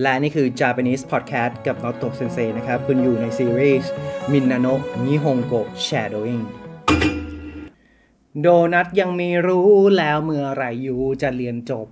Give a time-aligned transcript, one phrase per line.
[0.00, 3.90] และนี่คือ Japanese Podcast กับ n o t o Sensei นะครับ คุณอยู่ในซีรีส์
[4.32, 5.54] มินนาโนะนิฮงโก
[5.86, 6.44] Shadowing
[8.40, 11.86] โดนัทยังไม่รู้แล้วเมื่อไหรอยู่จะเรียนจบ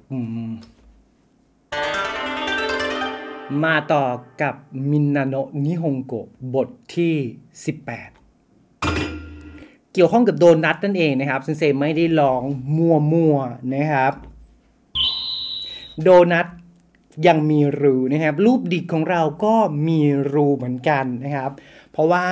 [3.64, 4.07] มาต่อ
[4.43, 4.54] กับ
[4.90, 7.14] มินนาโนะนิฮงโกะบทที่
[8.34, 12.43] 18 เกี่ยวข้องกับโดนัทนั่นเองนะครับเซนเซไม่ได้ลอง
[12.76, 13.36] มั่ว
[13.75, 14.14] นะครับ
[16.03, 16.46] โดนัท
[17.27, 19.54] ยังมีรูนะครับ รูปดิกของเราก็
[19.89, 20.00] มี
[20.32, 21.53] รูเหมือนกันนะครับ
[21.93, 22.26] เพราะว่า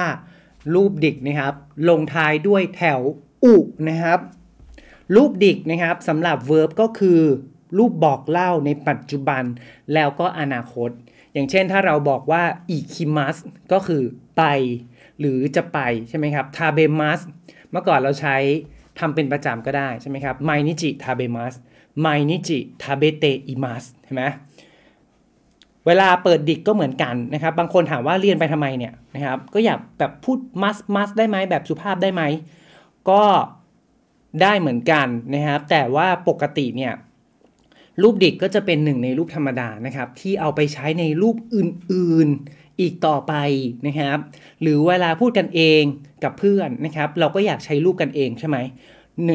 [0.74, 1.54] รูปดิกนะครับ
[1.88, 3.00] ลงท้ายด้วยแถว
[3.44, 3.56] อุ
[3.88, 4.18] นะครับ
[5.14, 7.20] รูปดิกนะครับสำหรับ verb ก็คือ
[7.78, 9.42] รูปบอกเล่าในปัจจุบัน
[9.94, 10.90] แล้วก็อนาคต
[11.32, 13.36] อย่างเช่นถ้าเราบอกว่าอิคิมัส
[13.72, 14.02] ก็คือ
[14.38, 14.42] ไป
[15.20, 17.20] หรือจะไปใช่ไหมครับทาเบมัส
[17.70, 18.36] เมื่อก่อนเราใช้
[18.98, 21.54] ทำเป็นประจำก็ได้ใช่ไหมครับไมนิจิทาเบมัส
[22.00, 24.22] ไมนิจิทาเบเตอิมัสใช่ไหม
[25.86, 32.22] เวลาเปิดดิกก็เหมือนกันนะครับ บางคนถามว่าเรียนไปทำไมเนี่ยนะครับก็อยากแบบพูดมัสมัสได้ไหมแบบสุภาพได้ไหม
[33.10, 33.22] ก็
[34.42, 36.92] ได้เหมือนกันนะครับ แต่ว่าปกติเนี่ย
[38.02, 43.34] รูปดิกก็จะเป็นหนึ่งในรูปธรรมดานะครับ ที่เอาไปใช้ในรูปอื่นๆอีกต่อไป
[43.86, 44.18] นะครับ
[44.62, 45.82] หรือเวลาพูดกันเอง
[46.24, 48.56] กับเพื่อนนะครับ เราก็อยากใช้รูปกันเองใช่ไหม
[49.28, 49.32] ใน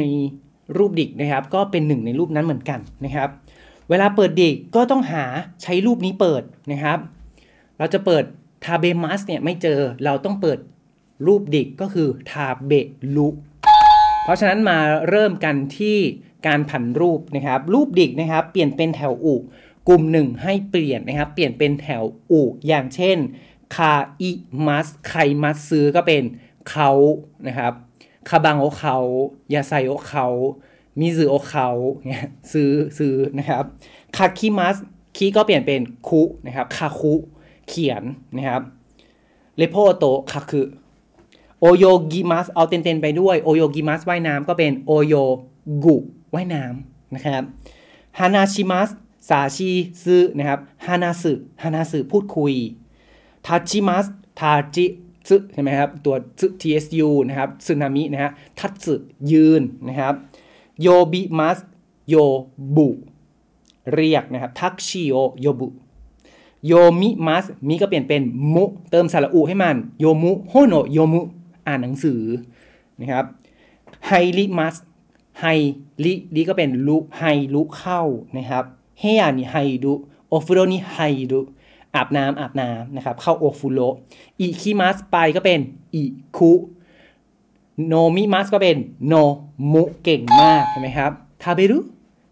[0.78, 3.30] รูปดิกนะครับ ก็เป็นหนึ่งในรูปนั้นเหมือนกันนะครับ
[3.92, 5.26] เวลาเปิดดิกก็ต้องหา
[5.62, 7.00] ใช้รูปนี้เปิดนะครับ
[7.78, 8.24] เราจะเปิด
[8.64, 10.60] ทาเบมัสเนี่ยไม่เจอเราต้องเปิด
[11.28, 12.72] รูปดิกก็คือทาเบ
[13.16, 13.28] ลุ
[14.24, 14.78] เพราะฉะนั้นมา
[15.10, 15.98] เริ่มกันที่
[16.48, 19.36] การผันรูปนะครับ รูปดิกนะครับ เปลี่ยนเป็นแถวอุ
[19.90, 23.18] กลุ่มหนึ่งให้เปลี่ยนนะครับ เปลี่ยนเป็นแถวอุอย่างเช่น
[23.76, 24.32] คาอิ
[24.68, 26.24] มัสไคมัสซื้อก็เป็น
[26.70, 26.92] เขา
[27.48, 27.74] นะครับ
[28.30, 28.98] คาบังโอเขา
[29.54, 30.28] ยาไซโอเขา
[31.00, 31.68] มิซึโอเขา
[32.08, 33.64] เนี่ยซื้อซื้อนะครับ
[34.16, 34.78] คาคิมัส
[35.18, 37.14] คีก็เปลี่ยนเป็นคุนะครับคาคุ
[37.68, 38.04] เขียน
[38.38, 38.62] นะครับ
[39.58, 40.68] เลโพโตคาคือ
[41.60, 45.16] โอโยกิมัสเอาเต็นๆไปด้วยโอโยกิมัสว่ายน้ำก็เป็นโอโย
[45.86, 45.98] ぐ
[46.34, 47.44] ว่ายน้ำนะครับ
[48.20, 48.90] 話します
[49.30, 52.54] さしす นะครับฮานาสึฮานาสึพูดคุย
[53.46, 54.06] 立ちます
[54.40, 58.96] たちつ ใช่ไหมครับตัวซึ tsu นะครับสึนามินะฮะ立つ
[59.32, 60.14] ยืนนะครับ
[60.82, 61.60] 呼びます
[62.10, 62.90] 呼ぶ
[63.94, 65.68] เรียกนะครับタクシーを呼ぶ 読
[66.68, 68.22] みます み ก็เปลี่ยนเป็น
[68.54, 71.22] む เติมสระอุให้มัน 読む 本を読む
[71.68, 72.22] อ่านหนังสือ
[73.00, 73.26] นะครับ
[74.08, 75.46] 入ります
[76.04, 78.02] 入り り ก็เป็น る 入る เข้า
[78.38, 78.64] นะครับ
[79.00, 79.94] 部屋に入る お
[80.30, 81.40] 風呂に入る
[81.96, 85.60] อาบน้ำอาบน้ำนะครับเข้า お風呂 行きます ไปก็เป็น
[85.94, 89.14] 行く 飲みます ก็เป็น 飲
[89.74, 91.12] む เก่งมากเห็นไหมครับ
[91.44, 91.78] 食べる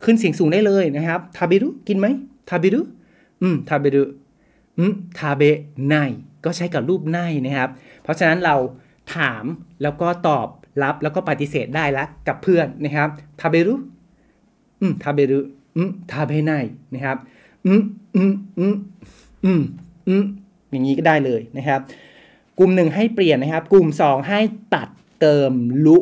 [0.04, 2.08] ขึ้นเสียงสูงได้เลยนะครับ食べる กินไหม
[2.50, 2.82] 食べる
[3.42, 4.04] อืม 食べる
[4.78, 5.44] อืมทาเบ
[5.88, 5.96] ไน
[6.46, 7.70] ก็ใช้กับรูปไนนะครับ
[8.04, 8.56] เพราะฉะนั้นเรา
[9.16, 9.44] ถาม
[9.82, 10.48] แล้วก็ตอบ
[10.84, 13.10] รับแล้วก็ปฏิเสธได้ละกับเพื่อนนะครับ
[13.40, 13.76] ทาเบรุ
[14.80, 15.40] อืมทาเบรุ
[15.76, 16.52] อืมทาเบไน
[16.94, 17.18] นะครับ
[17.66, 17.82] อืม
[18.16, 18.76] อืมอืม
[19.46, 19.62] อืม
[20.08, 20.24] อืม
[20.72, 21.80] อย่างนี้ก็ได้เลยนะครับ
[22.60, 24.40] กลุ่มหนึ่งให้เปลี่ยนนะครับ กลุ่มสองให้
[24.76, 24.88] ตัด
[25.20, 25.52] เติม
[25.86, 25.98] ลุ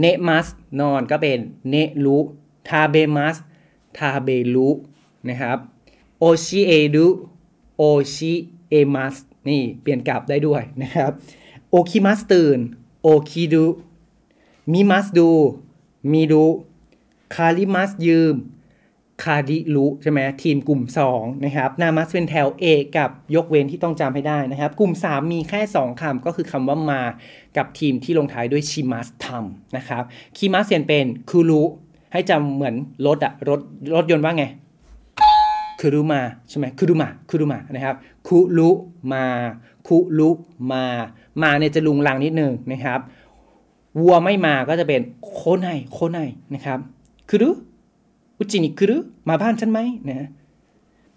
[0.00, 0.46] เนมัส
[0.80, 1.38] นอนก็เป็น
[1.70, 2.18] เนลุ
[2.68, 3.36] ทาเบมัส
[3.96, 4.68] ทาเบลุ
[5.28, 5.58] นะครับ
[6.18, 7.06] โอชิเอดุ
[7.76, 7.82] โอ
[8.14, 8.32] ชิ
[8.70, 9.16] เอมัส
[9.48, 11.12] นี่เปลี่ยนกลับได้ด้วยนะครับ
[11.70, 12.58] โอคิมัสตื่น
[13.02, 13.66] โอคิดุ
[14.72, 15.30] มิมัสดู
[16.12, 16.44] มีดู
[17.34, 18.34] คาริมัสยืม
[19.22, 20.82] คาดิลุใช่ไหมทีมกลุ่ม
[21.12, 22.64] 2 นะครับ นามัสเป็นแถว A
[22.96, 27.02] กับยกเว้นที่ต้องจำให้ได้นะครับ กลุ่ม 3 มีแค่ 2คำก็คือคำว่ามา
[27.56, 30.02] กับทีมที่ลงท้ายด้วยชิมัสทำนะครับ
[30.36, 31.62] คิมัสเปลี่ยนเป็นคุรุ
[32.12, 32.74] ให้จำเหมือน
[33.06, 33.60] รถอะรถ
[33.94, 34.44] รถยนต์ว่าไง
[35.80, 37.94] คุรุมาใช่ไหมคุรุมาคุรุมานะครับ
[38.28, 38.70] คุรุ
[39.12, 39.26] มา
[39.86, 40.30] คุรุ
[40.72, 40.84] มา
[41.42, 43.00] มาเนี่ยจะลุงลังนิดนึงนะครับ
[44.00, 46.18] วัวไม่มาก็จะเป็นโคไนโคไน
[46.54, 46.78] นะครับ
[47.30, 47.50] คุรุ
[48.44, 48.98] อุจินิคุรุ
[49.28, 50.28] มาบ้านฉันไหมนะ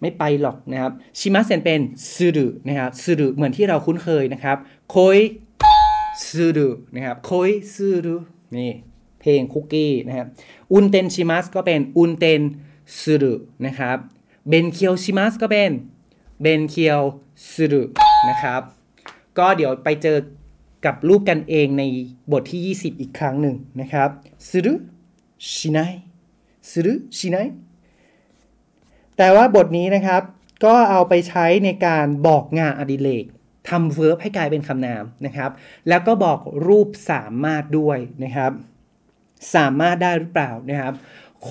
[0.00, 1.80] ไม่ไปหรอกนะครับชิมัสเซนเป็น
[2.12, 4.56] ซูรุนะครับซูรุเหมือนที่เราคุ้นเคยนะครับ
[4.90, 5.18] โคย
[6.26, 8.16] ซูรุนะครับโคยซูรุ
[8.56, 8.70] นี่
[9.20, 10.26] เพลงคุกกี้นะครับ
[10.72, 12.42] อุนเตนชิมัสก็เป็นอุนเตน
[12.98, 13.34] ซูรุ
[13.66, 13.96] นะครับ
[14.48, 15.70] เบนเคียวชิมัสก็เป็น
[16.40, 17.00] เบนเคียว
[17.50, 17.82] ซูรุ
[18.28, 18.62] นะครับ
[19.38, 20.16] ก็เดี๋ยวไปเจอ
[20.84, 21.82] กับรูปกันเองใน
[22.32, 24.08] บทที่ 20 อีกครั้งหนึ่งนะครับ
[24.48, 24.74] ซูรุ
[25.54, 26.07] ชินาย
[26.69, 27.45] するしない
[29.17, 30.21] แต่ว่าบทนี้นะครับ
[30.65, 33.25] ก็เอาไปใช้ในการบอกงานอดิเรก
[33.69, 35.51] ทำเวิร์บให้กลายเป็นคำนามนะครับ
[35.89, 38.51] แล้วก็บอกรูปสามารถด้วยนะครับ
[39.55, 40.93] สามารถได้หรือเปล่านะครับ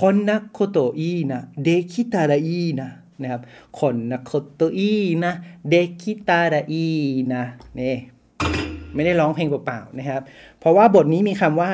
[0.00, 2.90] คนนักโคโตอีนะเดคิตาราอีนะ
[3.22, 3.42] นะครับ
[3.80, 4.94] คนนะโคโตอี
[5.24, 5.32] นะ
[5.68, 6.88] เดคิตาดาอี
[7.34, 7.44] นะ
[7.80, 7.96] นี่
[8.94, 10.22] ไม่ได้ร้องเพลงเปล่าๆนะครับ
[10.58, 11.72] เพราะว่าบทนี้มีคำว่า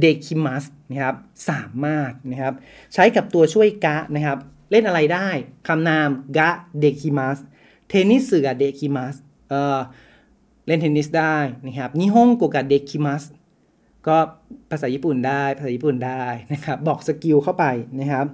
[0.00, 1.16] เดคิมัสนะครับ
[1.48, 2.54] สามารถนะครับ
[2.94, 4.38] ใช้กับตัวช่วย が นะครับ
[4.70, 5.28] เล่นอะไรได้
[5.68, 6.08] คำนาม
[6.38, 7.38] ができます
[7.88, 9.14] テニスができます
[9.48, 9.78] เอ่อ
[10.66, 11.36] เล่นเทนนิสได้
[11.66, 13.22] นะครับ日本語ができます
[14.06, 14.16] ก็
[14.70, 17.64] ภาษาญี่ปุ่นได้ภาษาญี่ปุ่นได้นะครับบอก skill เข้าไป
[18.00, 18.26] นะครับ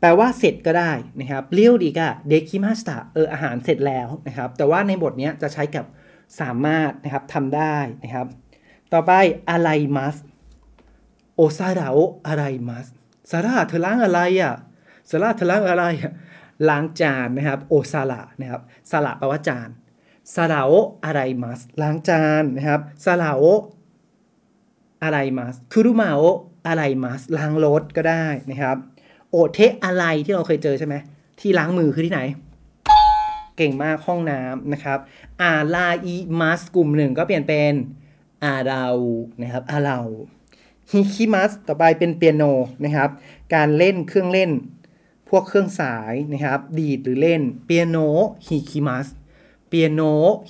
[0.00, 5.84] แปลว่าเสร็จก็ได้นะครับ料理ができました เอออาหารเสร็จแล้วนะครับ แต่ว่าในบทนี้จะใช้กับ
[6.40, 8.26] สามารถนะครับทำได้นะครับ
[8.92, 9.12] ต่อไป
[9.50, 10.16] อะไรมัส
[11.36, 12.86] โอซาดาโออะไรมัส
[13.30, 14.54] ซาร่าเธอล้างอะไรอะ
[15.10, 16.12] ซาร่าเธอล้างอะไรอะ
[16.68, 18.60] ล้างจานนะครับโอซาระนะครับ
[18.90, 19.68] ซาระแปลว่าจาน
[20.34, 20.72] ซาดาโอ
[21.04, 23.42] อะไรมัสล้างจานนะครับซาลาโอ
[25.02, 26.22] อะไรมัสคุรุมาโอ
[26.66, 28.76] อะไรมัสล้างรถก็ได้นะครับ
[29.30, 30.94] โอเทอะไรที่เราเคยเจอใช่ไหม
[31.40, 32.20] ที่ล้างมือคือที่ไหน
[33.56, 34.98] เก่งมากห้องน้ำนะครับ
[35.42, 37.74] อาลาอีมัสกลุ่มหนึ่งก็เปลี่ยนเป็น
[38.44, 38.86] อาเรา
[39.42, 40.00] นะครับอาเรา
[40.92, 42.44] ฮิคิมัสต่อไปเป็นเปียโน
[42.84, 43.10] นะครับ
[43.54, 44.50] การเล่นเครื่องเล่น
[45.28, 47.96] พวกเครื่องสายนะครับ ดีดหรือเล่นเปียโน
[48.46, 49.06] ฮิคิมัส
[49.68, 50.00] เปียโน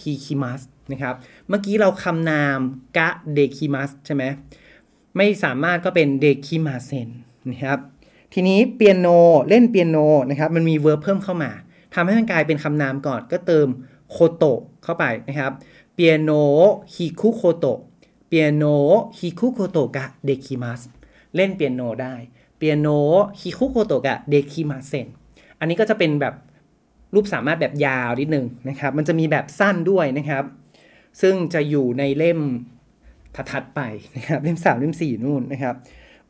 [0.02, 0.60] ฮิคิมัส
[0.92, 1.14] นะครับ
[1.48, 2.58] เมื่อกี้เราคำนาม
[2.96, 4.24] กะเดคิมัสใช่ไหม
[5.16, 7.08] ไม่สามารถก็เป็นเดคิมาเซน
[7.50, 7.78] นะครับ
[8.32, 9.06] ทีนี้เปียโน
[9.48, 9.98] เล่นเปียโน
[10.30, 11.50] นะครับ มันมี verb เพิ่มเข้ามา
[11.94, 13.68] ทำให้มันกลายเป็นคำนามก่อนก็เติม
[14.10, 15.52] こと เข้าไปนะครับ
[15.94, 16.30] ピアノを弾
[16.94, 18.64] くこと ピアノ
[19.18, 20.80] を弾くことができます
[21.36, 22.14] เล่นเปียโนได้
[22.56, 22.88] ピアノを弾
[23.40, 25.06] くことができません
[25.58, 26.34] อันนี้ก็จะเป็นแบบ
[27.14, 30.44] รูปสามารถแบบยาวนิดนึงนะครับ มันจะมีแบบสั้นด้วยนะครับ
[31.20, 32.40] ซึ่งจะอยู่ในเล่ม
[33.34, 33.80] ถัดๆไป
[34.16, 35.74] นะครับ เล่มสามเล่มสี่นู่นนะครับ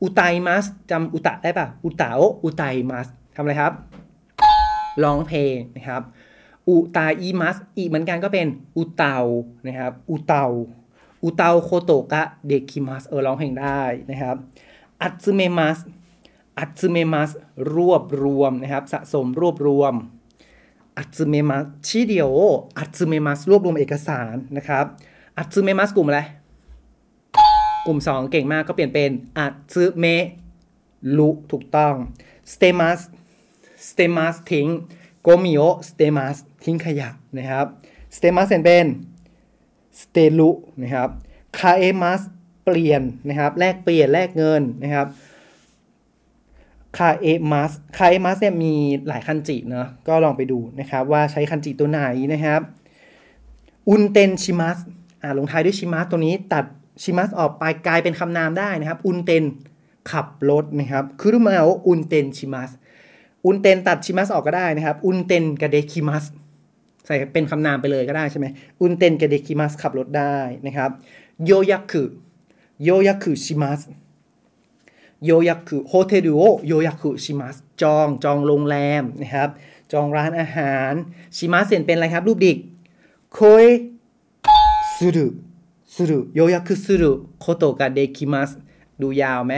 [0.03, 3.73] อุไตมัสจำอุตะได้ปะอุตะโออุไตมัสทำอะไรครับ
[5.03, 6.03] ร้องเพลงนะครับ
[6.69, 8.47] อุตาอีมัสอีเหมือนกันก็เป็น
[8.77, 9.17] อุเตา
[9.67, 10.47] นะครับ อุเตา
[11.27, 14.37] อุตาโคโตกะเดคิมัสเออร้องเพลงได้นะครับ
[15.03, 15.79] อัตซึเมมัส
[16.59, 17.31] อัตซึเมมัส
[17.75, 19.95] รวบรวมนะครับ สะสมรวบรวม
[20.99, 22.31] อัตซึเมมัสชิเดียว
[22.79, 24.85] อัตซึเมมัสรวบรวมเอกสารนะครับ
[25.39, 26.21] 集めます กลุ่มอะไร
[27.87, 30.07] กลุ่ม 2 เก่งมากก็เปลี่ยนเป็น集め
[31.19, 31.95] る ถูกต้อง
[32.53, 33.01] 捨てます
[33.91, 34.69] 捨てます ทิ้ง
[35.23, 37.09] ゴミを捨てます ทิ้งขยะ
[37.39, 37.67] นะครับ
[38.17, 38.87] 捨てます เป็น
[40.03, 40.51] 捨てる
[40.83, 41.09] นะครับ
[41.59, 42.21] 換えます
[42.65, 45.07] เปลี่ยนนะครับ แลกเปลี่ยนแลกเงินนะครับ
[46.97, 48.75] 換えます 換えます เนี่ยมี
[49.09, 52.01] หลายคันจิเนาะก็ลองไปดูนะครับ ว่าใช้คันจิตัวไหน
[52.33, 52.61] นะครับ
[53.89, 54.79] อุนเตนชิมัส
[55.23, 56.65] อ่าลงท้ายด้วยชิมัสตัวนี้ตัด
[57.03, 59.45] ชิมัสออกไปกลายเป็นคำนามได้นะครับ อุนเตน
[60.11, 62.71] ขับรถนะครับคือรู้ไหมว่าอุนเตนชิมัส
[63.45, 66.25] อุนเตนตัดชิมัสออกก็ได้นะครับ อุนเตนกับเดคิมัส
[67.07, 68.47] ใส่เป็นคำนามไปเลยก็ได้ใช่ไหม
[68.81, 70.37] อุนเตนเกเดคิมัสขับรถได้
[70.67, 70.91] นะครับ
[71.45, 72.09] โยยักคือ
[72.85, 73.81] โยยักคือชิมัส
[75.25, 79.51] โยยักคือโฮเทลโอโยยักคือชิมัสจองจองโรงแรมนะครับ
[79.93, 80.93] จองร้านอาหาร
[81.37, 82.59] ชิมัสเซ็นเป็นอะไรครับ รูปดิก
[83.35, 83.67] โคย
[84.97, 85.27] สุรุ
[85.95, 88.51] สุรุโยยักคือสุรุโคโตกาเดคิมัส
[89.03, 89.55] ดูยาวไหม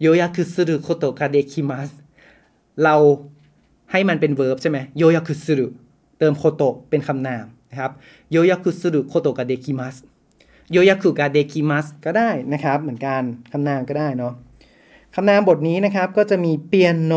[0.00, 1.88] โยยักคือสุรุโคโตกาเดคิมัส
[2.82, 2.96] เรา
[3.92, 5.66] ให้มันเป็น verb ใช่ไหมโยยักคือสุรุ
[6.18, 7.92] เติมโคโตะเป็นคำนามนะครับ
[8.30, 9.96] โยยาคุสุรุโคโตกาเดคิมัส
[10.72, 13.22] โยยาคุกาเดคิมัสก็ได้นะครับ เหมือนกัน
[13.52, 14.34] คำนามก็ได้เนาะ
[15.14, 17.12] คำนามบทนี้นะครับก็จะมีピアノ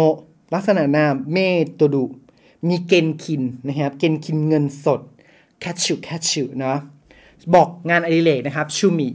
[0.53, 2.06] ลักษณะนาม メートル
[2.67, 5.01] มี 現金 นะครับ 現金 เงินสด
[5.60, 6.77] cash cash เนาะ
[7.53, 9.10] บอกงานอดิเรกนะครับ趣味 趣味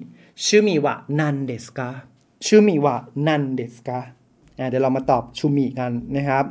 [0.45, 3.99] は何ですか 趣味は何ですか
[4.71, 6.45] เดี๋ยวเรามาตอบ 趣味 กันนะครับ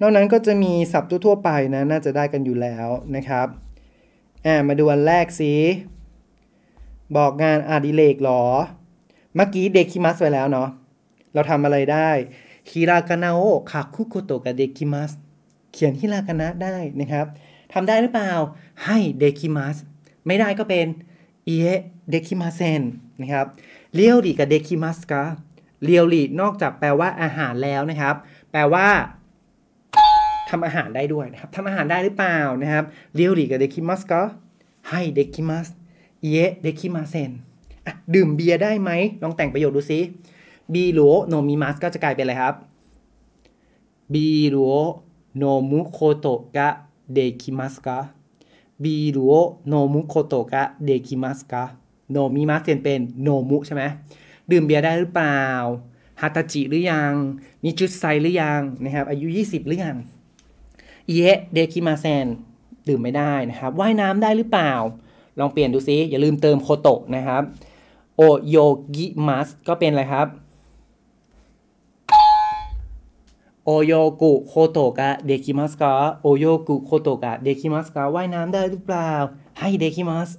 [0.00, 3.46] นอกนั้นก็จะมีศัพท์ทั่วไปนะ น่าจะได้กันอยู่แล้วนะครับ
[4.46, 5.52] อ่ามาดูอันแรกสิ
[7.16, 8.42] บอกงานอดิเรกหรอ
[9.36, 10.68] เมื่อกี้ できます ไปแล้วเนาะ
[11.34, 12.10] เราทำอะไรได้
[12.70, 15.12] ひらがなを書くことができます
[15.72, 17.26] เขียนฮิรากานะได้นะครับ
[17.72, 18.32] ทำได้หรือเปล่า
[18.84, 19.76] はい、できます
[20.26, 20.86] ไม่ได้ก็เป็น
[21.46, 21.50] いい
[22.10, 22.82] え、できません
[23.20, 23.46] นะครับ
[23.94, 28.16] 料理ができますか 料理 นอกจากแปลว่าอาหารแล้วนะครับ
[28.50, 28.88] แปลว่า
[30.50, 34.22] ทำอาหารได้ด้วยนะครับทำอาหารได้หรือเปล่านะครับ料理ができます ก็
[34.90, 35.68] はい、できます
[36.28, 37.30] いいえ、できません
[38.14, 38.90] ดื่มเบียร์ได้ไหม
[39.22, 40.00] ลองแต่งประโยคดูซิ
[40.72, 42.54] ビールを飲みます ก็จะกลายเป็นอะไรครับ
[44.12, 44.74] ビールを
[45.36, 53.82] 飲むことができますか ビールを飲むことができますか 飲みます เปลี่ยนเป็น 飲む ใช่ไหม
[54.50, 55.42] ดื่มเบียร์ได้หรือเปล่า
[56.20, 57.12] はたち หรือยัง
[57.64, 59.96] にじゅっさい หรือยังนะครับ อายุ 20 หรือยัง
[61.12, 61.20] เย
[61.52, 62.26] เดคิมาเซน
[62.88, 64.72] ดื่มไม่ได้นะครับว่ายน้ำได้หรือเปล่า
[65.38, 67.42] ลองเปลี่ยนดูซิ อย่าลืมเติมโคโตะนะครับ
[68.16, 68.56] โอโย
[68.94, 70.26] กิมัสก็เป็นอะไรครับ
[73.64, 79.12] โอโยกุโคโตะกะเดคิมัสกะโอโยกุโคโตะกะเดคิมัสกะว่ายน้ำได้หรือเปล่า
[79.58, 80.30] ให้เดคิมัส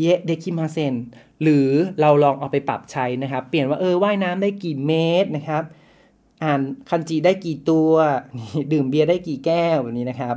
[0.00, 0.94] เยเดคิมาเซน
[1.42, 1.68] หรือ
[2.00, 5.62] เราลองเอาไปปรับใช้นะครับ เปลี่ยนว่าเออว่ายน้ำได้กี่เมตรนะครับ
[6.44, 7.90] อ่านคันจิได้กี่ตัว
[8.72, 10.36] ดื่มเบียร์ได้กี่แก้วแบบนี้นะครับ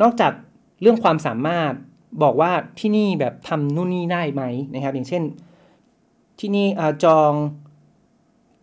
[0.00, 0.32] นอกจาก
[0.80, 1.72] เรื่องความสามารถ
[2.22, 4.42] บอกว่าที่นี่แบบทำนู่นนี่ได้ไหม
[4.74, 5.22] นะครับ อย่างเช่น
[6.40, 6.66] ที่นี่
[7.04, 7.32] จอง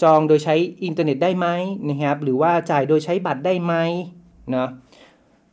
[0.04, 1.48] จองโดยใช้อินเทอร์เน็ตได้ไหม
[1.90, 3.74] นะครับ หรือว่าจ่ายโดยใช้บัตรได้ไหม
[4.52, 4.70] เนาะ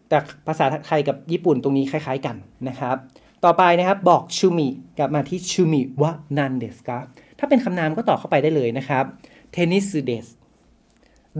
[0.08, 2.37] แต่ภาษาไทยกับญี่ปุ่นตรงนี้คล้าย ๆกัน
[2.68, 2.97] นะครับ
[3.44, 4.68] ต่อไปนะครับบอกชูมิ
[4.99, 6.99] กลับมาที่趣味は何ですか
[7.38, 9.04] ถ้าเป็นคำนามก็ต่อเข้าไปได้เลยนะครับ
[9.52, 10.26] เทนนิสเดส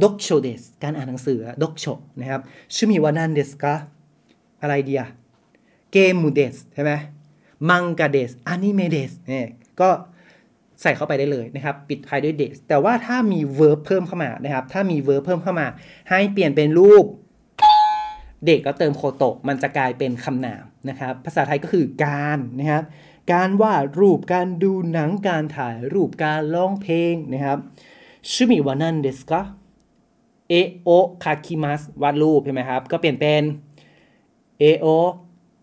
[0.03, 1.85] ด็อกโชเดสการอ่านหนังสือด็อกโช
[2.21, 2.41] นะครับ
[2.75, 3.75] ชูมิวะนันเดสกา
[4.62, 5.03] อะไรเดีย
[5.93, 6.93] เกมูเดสใช่ไหม
[7.71, 9.49] มังกาเดสอนิเมเดสเนี่ย
[9.81, 9.88] ก็
[10.83, 15.67] ใส่เข้าไปได้เลยนะครับ ปิดท้ายด้วย です แต่ว่าถ้ามี verb เพิ่มเข้ามานะครับ ถ้ามี verb เพิ่มเข้ามา
[16.11, 17.05] ให้เปลี่ยนเป็นรูป
[18.47, 22.85] dict ก็เติม こと มันจะกลายเป็นคำนามนะครับ ภาษาไทยก็คือการนะครับ
[23.33, 27.59] การวาดรูปการดูหนังการถ่ายรูปการร้องเพลงนะครับ
[28.32, 29.42] ชูมิวานันเดสกะ
[30.50, 30.90] เอโอ
[31.24, 33.44] คาคิมัสวาดรูปใช่ไหมครับ ก็เปลี่ยนเป็น
[34.60, 34.88] เอโอ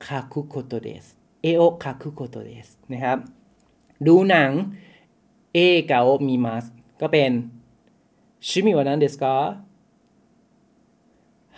[0.07, 1.05] คาคุโคโตเดส
[1.43, 3.19] เอโอคาคุโคโตเดสนะครับ
[4.07, 4.51] ดูหนัง
[5.55, 5.59] เอ
[5.91, 6.65] กาโอมีมัส
[7.01, 7.31] ก็เป็น
[8.49, 9.25] 趣味は何ですか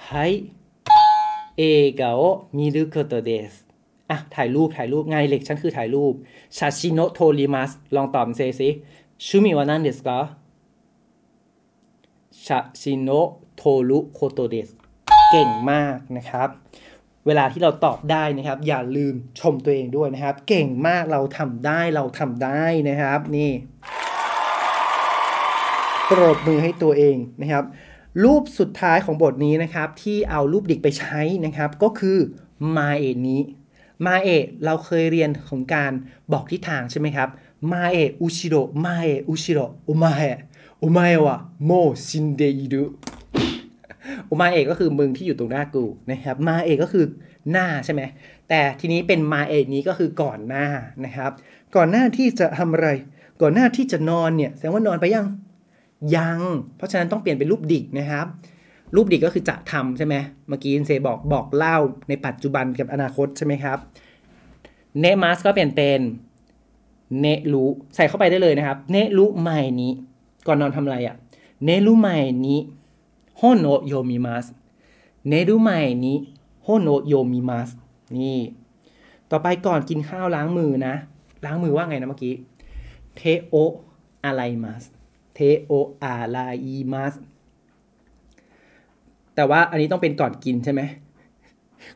[0.09, 0.31] はい
[1.57, 1.63] เอ
[2.01, 2.21] กาโอ
[2.57, 3.53] มีることです
[4.11, 6.15] อ่ะถ่ายรูปถ่ายรูปงานเล็กฉันคือถ่ายรูป
[6.57, 8.69] ชาชิโนโทริมัสลองตอบเซซิ
[9.25, 10.09] 趣味は何ですか
[12.48, 13.10] ชาชิโน
[13.56, 14.70] โทรุโคโตเดส
[15.32, 16.50] เก่งมากนะครับ
[17.26, 23.52] เวลาที่เราตอบได้นะครับ อย่าลืมชมตัวเองด้วยนะครับ เก่งมากเราทำได้เราทำได้นะครับ นี่
[26.10, 27.64] ปรบมือให้ตัวเองนะครับ
[28.24, 32.18] รูปสุดท้ายของบทนี้นะครับ ที่เอารูปดิกไปใช้นะครับ ก็คือ
[32.78, 33.42] มาเอนี้
[34.06, 34.30] มาเอ
[34.66, 35.92] เราเคยเรียนของการ
[36.32, 37.30] บอกทิศทางใช่ไหมครับ
[37.72, 40.22] มาเออุชิโรมาเออุชิโรโอมาเอ
[40.80, 41.72] โอมาเอวะโม
[42.08, 42.84] ชินเดอิรุ
[44.26, 47.06] โอมาเอก็คือมึงที่อยู่ตรงหน้ากูนะครับมาเอก็คือ
[47.52, 48.02] หน้าใช่ไหม
[48.50, 50.66] แต่ทีนี้เป็นมาเอนี้ก็คือก่อนหน้า
[51.06, 51.32] นะครับ
[51.76, 52.88] ก่อนหน้าที่จะทำอะไร
[53.42, 55.28] ก่อนหน้าที่จะนอนเนี่ยแสดงว่านอนไปยัง
[56.16, 56.40] ยัง
[56.78, 58.26] เพราะฉะนั้นต้องเปลี่ยนเป็นรูปดิกนะครับ
[58.96, 60.16] รูปดิกก็คือจะทำใช่ไหม
[60.48, 61.78] เมื่อกี้เซบอกบอกเล่า
[62.10, 63.78] ในปัจจุบันกับอนาคตใช่ไหมครับ
[65.00, 66.00] เนมัสก็เปลี่ยนเป็น
[67.20, 67.66] เนรุ
[67.96, 69.92] ใส่เข้าไปได้เลยนะครับ เนรุใหม่นี้
[70.48, 71.16] ก่อนนอนทำอะไรอะ่ะ
[71.64, 72.60] เนรุใหม่นี้
[73.38, 74.46] โฮโนโยมิมัส
[75.28, 76.18] เนรุใหม่นี้
[76.64, 77.70] โฮโนโยมิมัส
[78.18, 78.40] นี่
[79.32, 80.96] ต่อไปก่อนกินข้าวล้างมือนะ
[81.46, 82.34] ล้างมือว่าไงนะเมื่อกี้
[83.16, 83.56] เทโอ
[84.26, 84.84] อะไรมัส
[85.34, 85.72] เทโอ
[86.04, 87.14] อาลาอีมัส
[89.36, 90.82] แต่ว่าอันนี้ต้องเป็นก่อนกินใช่ไหม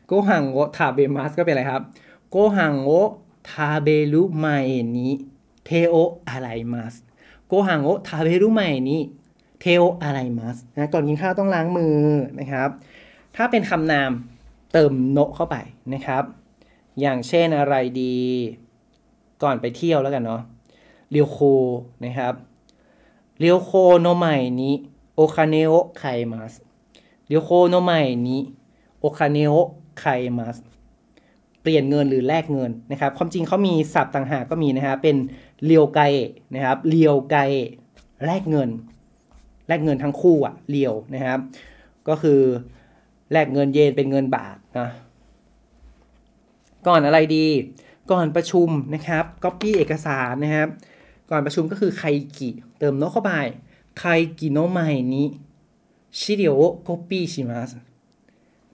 [0.06, 1.82] โกหังโอทาเบมัสก็เป็นอะไรครับ
[2.30, 2.90] โกหังโอ
[3.50, 4.46] ทาเบรุไม
[4.96, 5.12] นี้
[5.64, 5.94] เทโอ
[6.28, 6.94] อะไรมัส
[7.54, 9.00] โกหังโอทาเบรุไมนี้
[9.60, 11.96] เทโออะไรมัสนะก่อนกินข้าวต้องล้างมือ
[12.38, 12.68] นะครับ
[13.36, 14.10] ถ้าเป็นคำนาม
[14.72, 15.56] เติม の เข้าไป
[15.94, 16.24] นะครับ
[17.00, 18.16] อย่างเช่นอะไรดี
[19.42, 20.42] ก่อนไปเที่ยวแล้วกันเนาะ
[21.10, 21.38] 旅行
[22.04, 22.34] นะครับ
[23.40, 26.52] 旅行の前にお金を換えます
[27.28, 30.04] 旅行の前にお金を換
[30.38, 30.56] えます
[31.62, 35.16] เปลี่ยนเงินหรือแลกเงินนะครับความจริงเขามีศัพท์ต่างหากก็มีนะครับเป็น
[35.66, 36.00] 両替
[36.54, 37.36] นะครับ 両替
[38.24, 38.70] แลกเงิน
[39.68, 41.38] แลกเงินทั้งคู่อะเรียวนะครับ
[42.08, 42.40] ก็คือ
[43.32, 44.88] แลกเงินเยนเป็นเงินบาทนะ
[46.86, 47.46] ก่อนอะไรดี
[48.10, 50.68] ก่อนประชุมนะครับก๊อปปี้เอกสารนะครับ
[51.30, 53.32] ก่อนประชุมก็คือ会議 เติม の เข้าไป
[53.98, 54.04] 会議の
[54.38, 57.70] 前に資料コピーします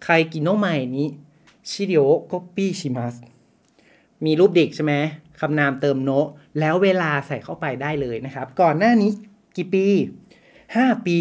[0.03, 3.15] 会議の前に 資料コピーします
[4.25, 4.95] มีรูป dic ใช่ไหม
[5.41, 6.11] คำนามเติมโน
[6.59, 9.11] แล้วเวลาใส่เข้าไปได้เลยนะครับ ก่อนหน้านี้
[9.57, 9.87] กี่ปี
[10.47, 11.19] 5 ปี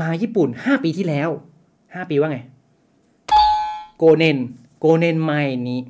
[0.00, 1.30] มาญี่ปุ่น 5 ปีที่แล้ว
[1.70, 2.38] 5 ปีว่าไง
[3.96, 4.38] โกเนน
[4.78, 5.32] โกเนนไม
[5.68, 5.80] นี้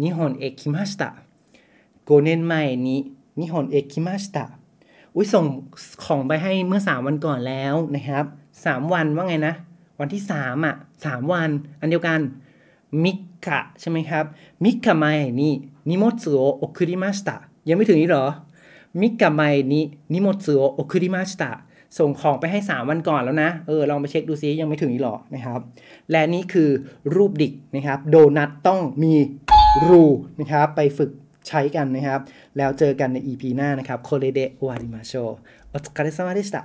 [0.00, 1.08] นิฮอนเอกคิมาสตะ
[2.04, 2.54] โกเนนไม
[2.86, 3.00] นี้
[3.38, 4.44] นิฮอนเอกคิมาสตะ
[5.14, 5.46] อุ้ยส่ง
[6.04, 8.24] ของไปให้เมื่อ 3 วันก่อนแล้วนะครับ
[8.58, 9.54] 3 วันว่าไงนะ
[10.00, 12.20] วันที่ 3 อะ 3 วัน อันเดียวกัน
[13.04, 14.24] 三日 ใช่ไหมครับ
[14.64, 15.04] 三日前
[15.40, 17.36] に荷物を送りました
[17.68, 18.26] ยังไม่ถึงนี้หรอ
[19.00, 21.50] 三日前に荷物を送りました
[21.98, 25.60] ส่งของไปให้ 3 วันก่อนแล้วนะ เออ ลองไปเช็คดูซิยังไม่ถึงอีกหรอนะครับ
[26.10, 26.70] และนี่คือ
[27.14, 29.14] รูป dic นะครับ โดนัทต้องมี
[29.88, 30.04] รู
[30.40, 31.10] นะครับ ไปฝึก
[31.48, 32.20] ใช้กันนะครับ
[32.56, 36.62] แล้วเจอกันใน EP หน้านะครับこれで終わりましょう お疲れ様でした